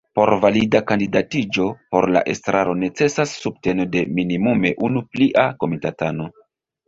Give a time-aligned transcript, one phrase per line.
[0.17, 1.65] Por valida kandidatiĝo
[1.95, 6.27] por la estraro necesas subteno de minimume unu plia komitatano.